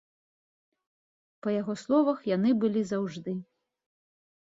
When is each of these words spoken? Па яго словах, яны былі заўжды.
Па 1.45 1.49
яго 1.61 1.75
словах, 1.81 2.19
яны 2.35 2.49
былі 2.63 2.81
заўжды. 2.93 3.31